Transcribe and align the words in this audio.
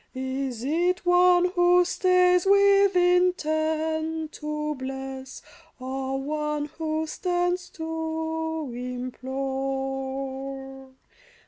Is 0.15 0.63
it 0.63 1.05
one 1.05 1.51
who 1.51 1.85
stays 1.85 2.47
with 2.47 2.95
intent 2.95 4.31
to 4.31 4.73
bless, 4.73 5.43
Or 5.79 6.19
one 6.19 6.65
who 6.79 7.05
stands 7.05 7.69
to 7.69 8.71
implore 8.73 10.89